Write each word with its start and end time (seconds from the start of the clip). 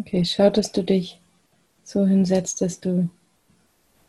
Okay, 0.00 0.24
schau, 0.24 0.48
dass 0.48 0.72
du 0.72 0.82
dich 0.82 1.20
so 1.84 2.06
hinsetzt, 2.06 2.62
dass 2.62 2.80
du 2.80 3.10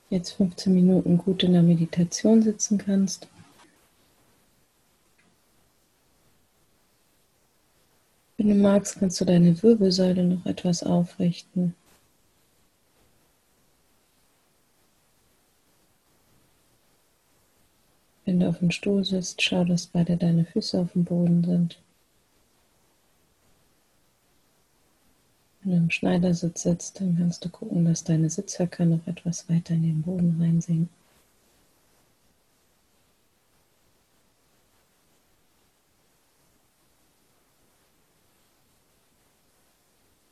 jetzt 0.09 0.31
15 0.31 0.73
Minuten 0.73 1.17
gut 1.17 1.43
in 1.43 1.52
der 1.52 1.63
Meditation 1.63 2.41
sitzen 2.41 2.77
kannst. 2.77 3.27
Wenn 8.38 8.48
du 8.48 8.55
magst, 8.55 8.99
kannst 8.99 9.20
du 9.20 9.25
deine 9.25 9.62
Wirbelsäule 9.62 10.23
noch 10.23 10.45
etwas 10.45 10.81
aufrichten. 10.81 11.75
Wenn 18.23 18.39
du 18.39 18.48
auf 18.48 18.59
dem 18.59 18.71
Stuhl 18.71 19.03
sitzt, 19.03 19.41
schau, 19.41 19.66
dass 19.66 19.88
beide 19.88 20.16
deine 20.16 20.45
Füße 20.45 20.80
auf 20.80 20.94
dem 20.94 21.03
Boden 21.03 21.44
sind. 21.44 21.81
Wenn 25.63 25.71
du 25.71 25.77
im 25.77 25.91
Schneidersitz 25.91 26.63
sitzt, 26.63 26.99
dann 26.99 27.17
kannst 27.17 27.45
du 27.45 27.49
gucken, 27.49 27.85
dass 27.85 28.03
deine 28.03 28.29
Sitzhöcker 28.29 28.85
noch 28.85 29.05
etwas 29.05 29.47
weiter 29.47 29.75
in 29.75 29.84
den 29.84 30.01
Boden 30.01 30.41
reinsinken. 30.41 30.89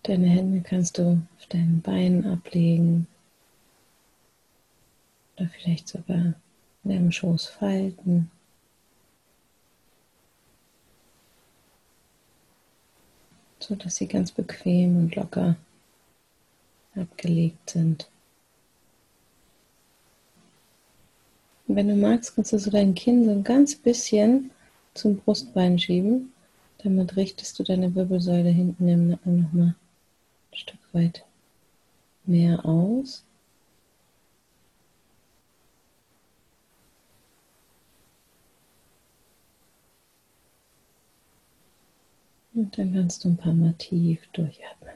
Deine 0.03 0.27
Hände 0.27 0.61
kannst 0.61 0.97
du 0.97 1.21
auf 1.37 1.45
deinen 1.49 1.81
Beinen 1.81 2.25
ablegen 2.25 3.05
oder 5.37 5.47
vielleicht 5.49 5.87
sogar 5.87 6.33
in 6.83 6.89
deinem 6.89 7.11
Schoß 7.11 7.45
falten. 7.45 8.31
So 13.59 13.75
dass 13.75 13.95
sie 13.95 14.07
ganz 14.07 14.31
bequem 14.31 14.97
und 14.97 15.15
locker 15.15 15.55
abgelegt 16.95 17.69
sind. 17.69 18.09
Und 21.67 21.75
wenn 21.75 21.87
du 21.87 21.95
magst, 21.95 22.35
kannst 22.35 22.51
du 22.51 22.59
so 22.59 22.71
dein 22.71 22.95
Kinn 22.95 23.25
so 23.25 23.31
ein 23.31 23.43
ganz 23.43 23.75
bisschen 23.75 24.49
zum 24.95 25.17
Brustbein 25.17 25.77
schieben. 25.77 26.33
Damit 26.79 27.15
richtest 27.15 27.59
du 27.59 27.63
deine 27.63 27.93
Wirbelsäule 27.93 28.49
hinten 28.49 28.87
im 28.87 29.09
Nacken 29.09 29.43
nochmal 29.43 29.75
ein 30.51 30.57
Stück 30.57 30.79
weit 30.93 31.25
mehr 32.25 32.65
aus. 32.65 33.23
Und 42.59 42.77
dann 42.77 42.93
kannst 42.93 43.23
du 43.23 43.29
ein 43.29 43.37
paar 43.37 43.53
Mal 43.53 43.73
tief 43.77 44.19
durchatmen. 44.33 44.95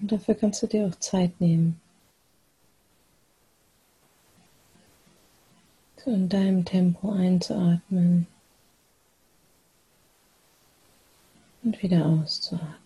Und 0.00 0.10
dafür 0.10 0.34
kannst 0.36 0.62
du 0.62 0.66
dir 0.68 0.86
auch 0.86 0.94
Zeit 0.94 1.38
nehmen. 1.38 1.78
So 5.98 6.10
in 6.12 6.30
deinem 6.30 6.64
Tempo 6.64 7.12
einzuatmen 7.12 8.26
und 11.62 11.82
wieder 11.82 12.06
auszuatmen. 12.06 12.81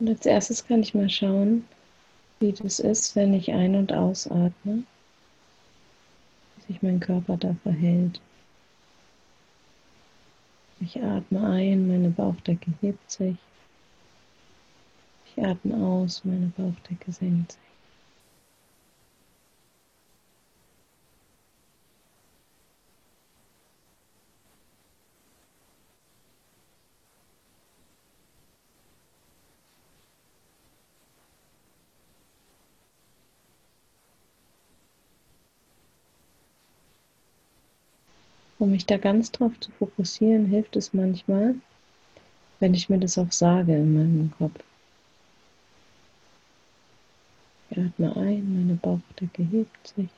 Und 0.00 0.08
als 0.08 0.24
erstes 0.24 0.66
kann 0.66 0.80
ich 0.80 0.94
mal 0.94 1.10
schauen, 1.10 1.66
wie 2.40 2.52
das 2.52 2.80
ist, 2.80 3.14
wenn 3.16 3.34
ich 3.34 3.52
ein- 3.52 3.74
und 3.74 3.92
ausatme, 3.92 4.84
wie 6.56 6.72
sich 6.72 6.82
mein 6.82 7.00
Körper 7.00 7.36
da 7.36 7.54
verhält. 7.62 8.20
Ich 10.80 11.02
atme 11.02 11.46
ein, 11.46 11.86
meine 11.86 12.08
Bauchdecke 12.08 12.72
hebt 12.80 13.10
sich. 13.10 13.36
Ich 15.26 15.44
atme 15.44 15.76
aus, 15.76 16.24
meine 16.24 16.50
Bauchdecke 16.56 17.12
senkt 17.12 17.52
sich. 17.52 17.69
Um 38.60 38.72
mich 38.72 38.84
da 38.84 38.98
ganz 38.98 39.32
drauf 39.32 39.58
zu 39.58 39.70
fokussieren, 39.72 40.44
hilft 40.44 40.76
es 40.76 40.92
manchmal, 40.92 41.54
wenn 42.58 42.74
ich 42.74 42.90
mir 42.90 42.98
das 42.98 43.16
auch 43.16 43.32
sage 43.32 43.74
in 43.74 43.94
meinem 43.94 44.32
Kopf. 44.36 44.62
Ich 47.70 47.78
atme 47.78 48.14
ein, 48.16 48.54
meine 48.54 48.74
Bauchdecke 48.74 49.44
hebt 49.44 49.88
sich. 49.88 50.10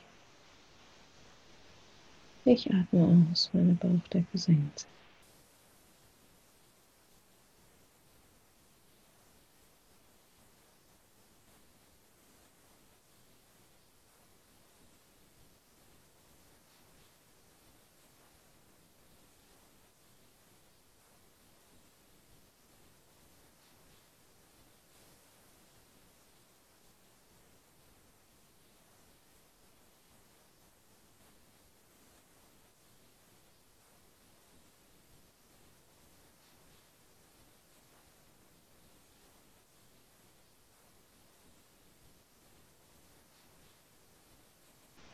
Ich 2.43 2.69
atme 2.69 3.25
aus, 3.31 3.49
meine 3.53 3.75
Bauchdecke 3.75 4.37
senkt 4.37 4.79
sich. 4.79 4.89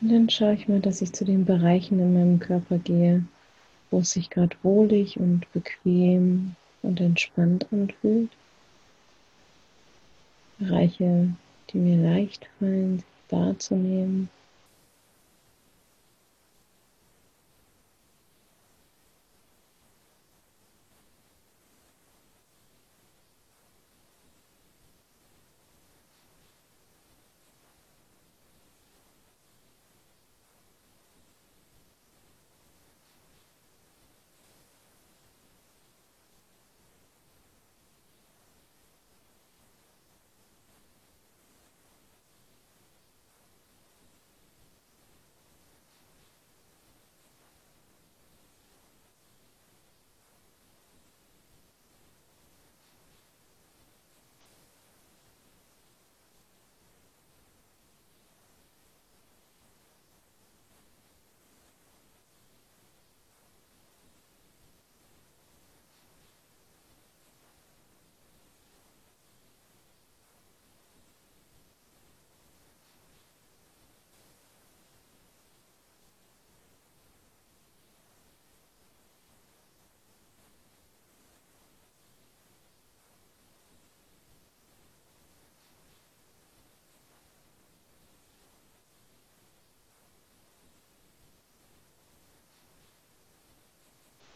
Und 0.00 0.10
dann 0.10 0.30
schaue 0.30 0.54
ich 0.54 0.66
mal, 0.66 0.80
dass 0.80 1.02
ich 1.02 1.12
zu 1.12 1.24
den 1.24 1.44
Bereichen 1.44 1.98
in 1.98 2.14
meinem 2.14 2.38
Körper 2.38 2.78
gehe, 2.78 3.24
wo 3.90 3.98
es 3.98 4.12
sich 4.12 4.30
gerade 4.30 4.56
wohlig 4.62 5.18
und 5.18 5.50
bequem 5.52 6.54
und 6.82 7.00
entspannt 7.00 7.66
anfühlt. 7.70 8.30
Bereiche, 10.58 11.34
die 11.70 11.78
mir 11.78 11.96
leicht 11.96 12.48
fallen, 12.58 13.02
wahrzunehmen. 13.28 14.30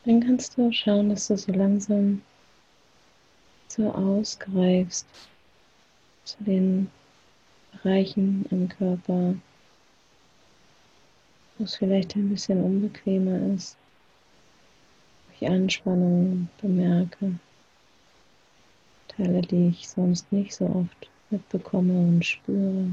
Dann 0.04 0.20
kannst 0.20 0.58
du 0.58 0.70
schauen, 0.70 1.08
dass 1.08 1.28
du 1.28 1.36
so 1.36 1.50
langsam 1.52 2.20
so 3.68 3.90
ausgreifst 3.90 5.06
zu 6.24 6.36
den 6.44 6.90
Bereichen 7.72 8.44
im 8.50 8.68
Körper, 8.68 9.34
wo 11.56 11.64
es 11.64 11.76
vielleicht 11.76 12.14
ein 12.16 12.28
bisschen 12.28 12.62
unbequemer 12.62 13.54
ist, 13.54 13.76
wo 15.26 15.34
ich 15.46 15.50
Anspannung 15.50 16.48
bemerke, 16.60 17.38
Teile, 19.08 19.40
die 19.40 19.68
ich 19.68 19.88
sonst 19.88 20.30
nicht 20.32 20.54
so 20.54 20.66
oft 20.66 21.10
mitbekomme 21.30 21.92
und 21.92 22.24
spüre. 22.24 22.88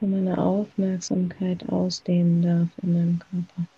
Dass 0.00 0.08
ich 0.08 0.16
so 0.16 0.16
meine 0.16 0.38
Aufmerksamkeit 0.38 1.68
ausdehnen 1.68 2.42
darf 2.42 2.68
in 2.82 2.92
meinem 2.94 3.18
Körper. 3.18 3.68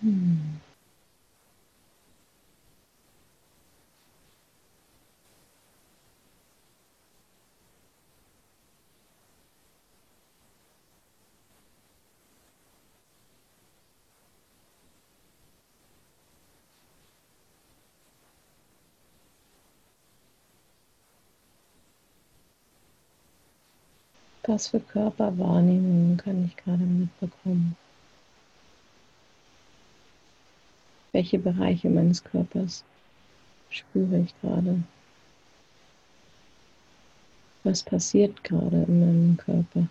Hm. 0.00 0.60
Was 24.50 24.66
für 24.66 24.80
Körperwahrnehmungen 24.80 26.16
kann 26.16 26.44
ich 26.44 26.56
gerade 26.56 26.82
mitbekommen? 26.82 27.76
Welche 31.12 31.38
Bereiche 31.38 31.88
meines 31.88 32.24
Körpers 32.24 32.82
spüre 33.68 34.18
ich 34.18 34.34
gerade? 34.40 34.82
Was 37.62 37.84
passiert 37.84 38.42
gerade 38.42 38.82
in 38.88 38.98
meinem 38.98 39.36
Körper? 39.36 39.86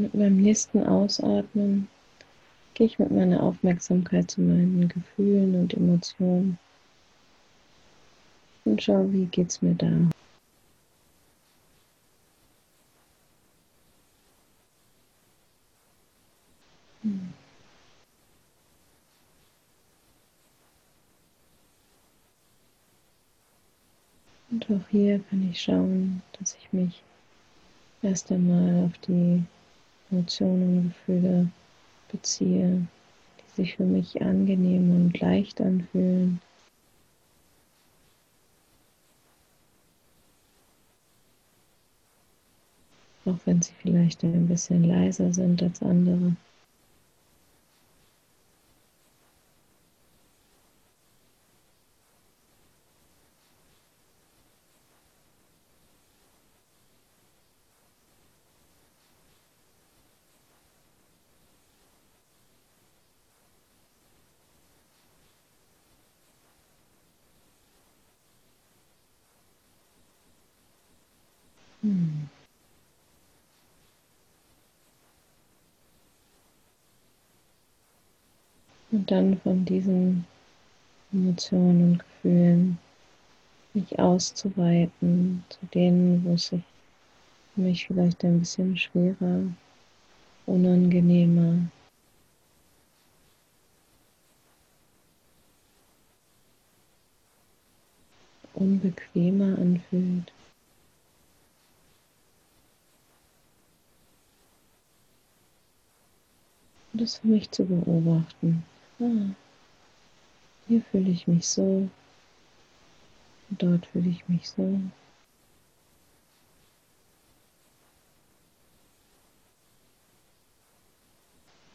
Mit 0.00 0.14
meinem 0.14 0.40
nächsten 0.40 0.82
Ausatmen 0.86 1.86
gehe 2.72 2.86
ich 2.86 2.98
mit 2.98 3.10
meiner 3.10 3.42
Aufmerksamkeit 3.42 4.30
zu 4.30 4.40
meinen 4.40 4.88
Gefühlen 4.88 5.54
und 5.54 5.74
Emotionen 5.74 6.58
und 8.64 8.82
schaue, 8.82 9.12
wie 9.12 9.26
geht 9.26 9.50
es 9.50 9.60
mir 9.60 9.74
da. 9.74 9.90
Und 24.50 24.64
auch 24.70 24.88
hier 24.88 25.20
kann 25.28 25.50
ich 25.50 25.60
schauen, 25.60 26.22
dass 26.38 26.54
ich 26.54 26.72
mich 26.72 27.02
erst 28.00 28.32
einmal 28.32 28.86
auf 28.86 28.96
die 29.06 29.44
Emotionen 30.10 30.78
und 30.78 30.88
Gefühle 30.88 31.48
beziehe, 32.10 32.86
die 33.38 33.62
sich 33.62 33.76
für 33.76 33.84
mich 33.84 34.22
angenehm 34.22 34.90
und 34.92 35.20
leicht 35.20 35.60
anfühlen. 35.60 36.40
Auch 43.24 43.38
wenn 43.46 43.62
sie 43.62 43.72
vielleicht 43.80 44.24
ein 44.24 44.48
bisschen 44.48 44.84
leiser 44.84 45.32
sind 45.32 45.62
als 45.62 45.80
andere. 45.82 46.36
Hm. 71.82 72.28
Und 78.92 79.10
dann 79.10 79.38
von 79.40 79.64
diesen 79.64 80.26
Emotionen 81.12 81.92
und 81.92 81.98
Gefühlen 81.98 82.78
mich 83.72 83.98
auszuweiten 83.98 85.44
zu 85.48 85.58
denen, 85.66 86.24
wo 86.24 86.34
es 86.34 86.48
sich 86.48 86.62
für 87.54 87.60
mich 87.60 87.86
vielleicht 87.86 88.24
ein 88.24 88.40
bisschen 88.40 88.76
schwerer, 88.76 89.42
unangenehmer, 90.46 91.70
unbequemer 98.54 99.56
anfühlt. 99.58 100.32
Und 106.92 107.02
das 107.02 107.18
für 107.18 107.28
mich 107.28 107.48
zu 107.52 107.64
beobachten. 107.64 108.64
Ah, 109.00 109.34
hier 110.68 110.82
fühle 110.82 111.10
ich 111.10 111.26
mich 111.26 111.46
so, 111.48 111.88
dort 113.50 113.86
fühle 113.86 114.10
ich 114.10 114.28
mich 114.28 114.48
so. 114.48 114.80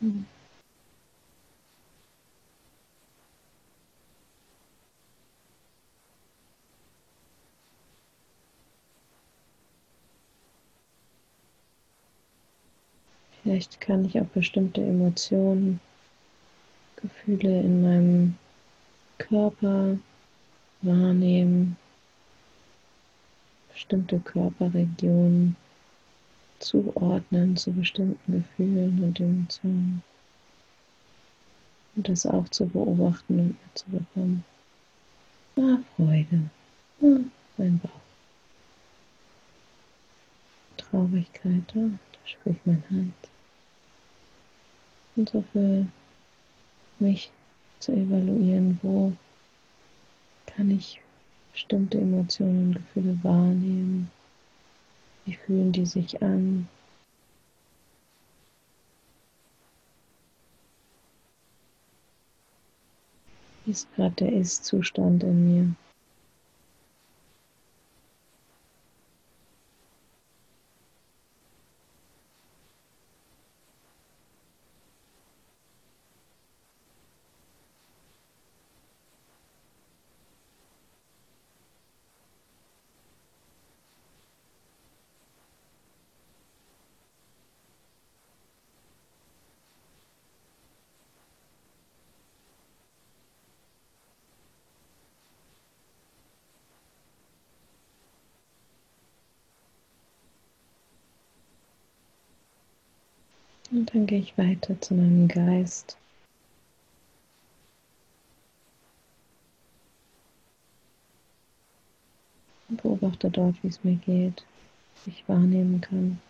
Hm. 0.01 0.25
Vielleicht 13.43 13.79
kann 13.79 14.05
ich 14.05 14.19
auch 14.19 14.25
bestimmte 14.25 14.81
Emotionen, 14.81 15.79
Gefühle 17.05 17.59
in 17.61 17.81
meinem 17.83 18.37
Körper 19.17 19.97
wahrnehmen, 20.81 21.77
bestimmte 23.71 24.19
Körperregionen 24.19 25.55
zuordnen 26.59 27.55
zu 27.57 27.71
bestimmten 27.71 28.31
Gefühlen 28.31 29.03
und 29.03 29.19
Emotionen. 29.19 30.03
Und 31.95 32.09
das 32.09 32.25
auch 32.25 32.49
zu 32.49 32.65
beobachten 32.65 33.39
und 33.39 33.57
mitzubekommen. 33.65 34.43
Ah, 35.57 35.77
Freude. 35.95 36.49
Ah, 37.01 37.19
mein 37.57 37.79
Bauch. 37.79 37.89
Traurigkeit. 40.77 41.63
Ah, 41.75 41.89
da 42.13 42.19
spüre 42.25 42.55
ich 42.55 42.65
mein 42.65 42.83
Hals. 42.89 43.29
Und 45.15 45.29
so 45.29 45.43
für 45.53 45.85
mich 46.99 47.31
zu 47.79 47.91
evaluieren, 47.91 48.79
wo 48.81 49.13
kann 50.45 50.71
ich 50.71 51.01
bestimmte 51.51 51.99
Emotionen 51.99 52.67
und 52.67 52.73
Gefühle 52.75 53.17
wahrnehmen. 53.23 54.11
Wie 55.25 55.35
fühlen 55.35 55.71
die 55.71 55.85
sich 55.85 56.21
an? 56.21 56.67
Wie 63.63 63.71
ist 63.71 63.87
gerade 63.95 64.15
der 64.15 64.33
Ist-Zustand 64.33 65.23
in 65.23 65.53
mir? 65.53 65.84
Und 103.75 103.93
dann 103.93 104.05
gehe 104.05 104.19
ich 104.19 104.37
weiter 104.37 104.79
zu 104.79 104.93
meinem 104.93 105.27
Geist. 105.27 105.97
Und 112.69 112.81
beobachte 112.81 113.29
dort, 113.29 113.61
wie 113.63 113.67
es 113.67 113.83
mir 113.83 113.97
geht, 113.97 114.45
was 114.95 115.07
ich 115.07 115.27
wahrnehmen 115.27 115.81
kann. 115.81 116.21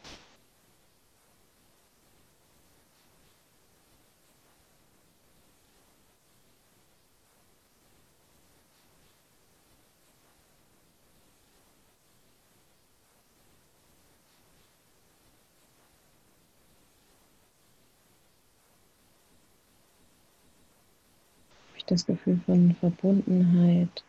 Das 21.88 22.06
Gefühl 22.06 22.40
von 22.46 22.76
Verbundenheit. 22.80 24.04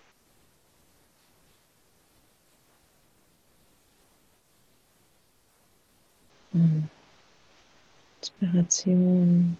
Inspiration, 8.20 9.56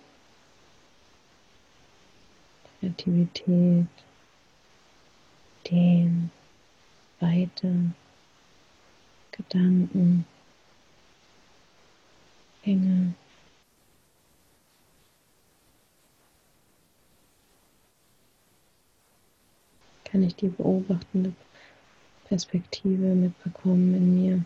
Kreativität, 2.80 3.86
Ideen, 5.64 6.30
Weite, 7.20 7.92
Gedanken, 9.32 10.24
Enge. 12.62 13.14
Kann 20.06 20.22
ich 20.22 20.34
die 20.36 20.48
beobachtende 20.48 21.32
Perspektive 22.28 23.14
mitbekommen 23.14 23.94
in 23.94 24.14
mir. 24.14 24.44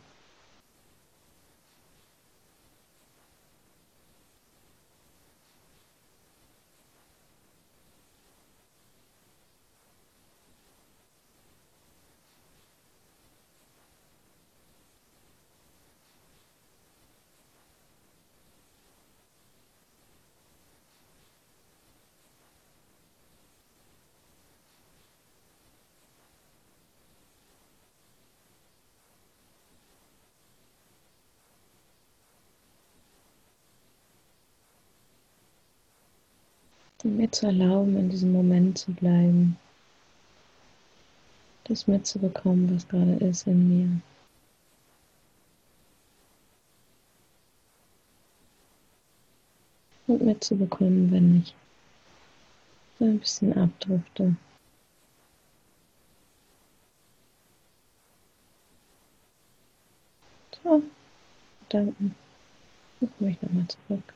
Und 37.03 37.17
mir 37.17 37.31
zu 37.31 37.47
erlauben, 37.47 37.97
in 37.97 38.11
diesem 38.11 38.33
Moment 38.33 38.79
zu 38.79 38.93
bleiben. 38.93 39.57
Das 41.65 41.87
mitzubekommen, 41.87 42.75
was 42.75 42.87
gerade 42.89 43.15
ist 43.25 43.47
in 43.47 43.69
mir. 43.69 44.03
Und 50.07 50.23
mitzubekommen, 50.23 51.11
wenn 51.13 51.39
ich 51.39 51.55
so 52.99 53.05
ein 53.07 53.19
bisschen 53.19 53.57
abdrifte. 53.57 54.37
So, 60.63 60.83
danke. 61.71 61.95
Dann 63.01 63.13
komme 63.17 63.31
ich 63.31 63.41
nochmal 63.41 63.67
zurück. 63.69 64.15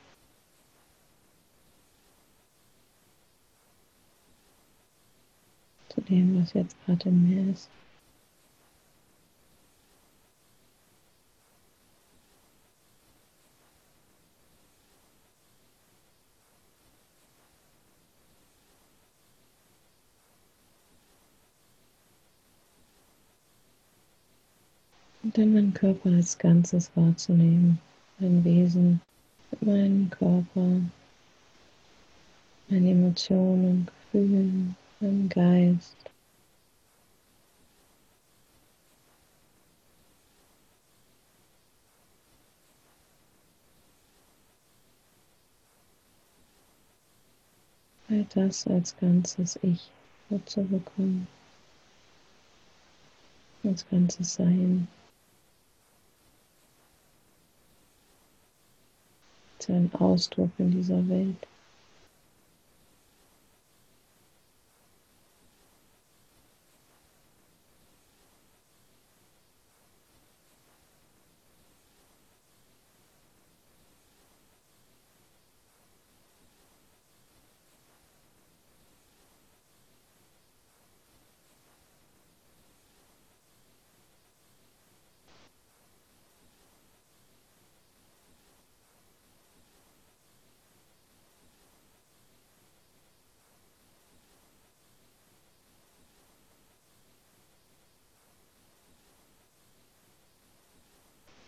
Dem, 6.09 6.41
was 6.41 6.53
jetzt 6.53 6.75
gerade 6.85 7.09
in 7.09 7.29
mir 7.29 7.51
ist. 7.51 7.69
Und 25.23 25.35
dann 25.39 25.53
meinen 25.53 25.73
Körper 25.73 26.11
als 26.11 26.37
Ganzes 26.37 26.91
wahrzunehmen, 26.95 27.79
mein 28.19 28.43
Wesen, 28.43 29.01
meinen 29.59 30.07
Körper, 30.11 30.81
meine 32.69 32.91
Emotionen, 32.91 33.87
Gefühle, 34.11 34.75
im 35.01 35.29
Geist. 35.29 35.95
All 48.07 48.23
das 48.35 48.67
als 48.67 48.95
ganzes 48.97 49.57
Ich 49.63 49.91
zu 50.45 50.63
bekommen, 50.63 51.27
als 53.63 53.87
ganzes 53.89 54.35
Sein. 54.35 54.87
Als 59.57 59.69
ein 59.69 59.91
Ausdruck 59.95 60.51
in 60.59 60.71
dieser 60.71 61.07
Welt. 61.09 61.47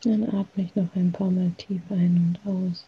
Dann 0.04 0.24
atme 0.24 0.64
ich 0.64 0.76
noch 0.76 0.96
ein 0.96 1.12
paar 1.12 1.32
Mal 1.32 1.52
tief 1.58 1.82
ein 1.90 2.38
und 2.46 2.52
aus. 2.52 2.86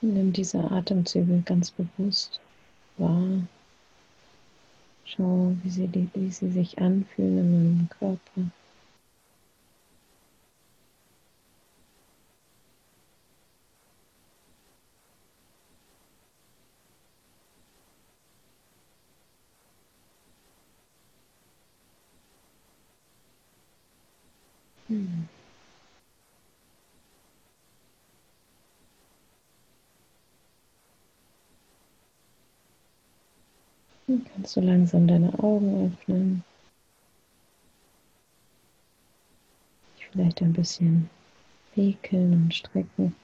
Nimm 0.00 0.32
diese 0.32 0.70
Atemzüge 0.70 1.42
ganz 1.46 1.70
bewusst 1.70 2.40
wahr. 2.98 3.46
Schau, 5.06 5.54
wie 5.62 5.70
sie, 5.70 6.10
wie 6.14 6.30
sie 6.30 6.50
sich 6.50 6.78
anfühlen 6.78 7.38
in 7.38 7.52
meinem 7.52 7.88
Körper. 7.88 8.50
Dann 34.06 34.24
kannst 34.32 34.56
du 34.56 34.60
langsam 34.60 35.06
deine 35.06 35.32
Augen 35.38 35.90
öffnen. 35.92 36.44
Vielleicht 40.12 40.42
ein 40.42 40.52
bisschen 40.52 41.10
häkeln 41.74 42.32
und 42.34 42.54
strecken. 42.54 43.16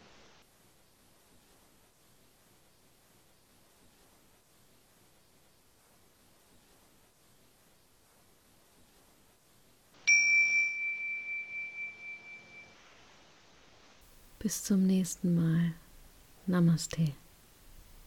Bis 14.41 14.65
zum 14.65 14.87
nächsten 14.87 15.35
Mal. 15.35 15.75
Namaste. 16.47 17.13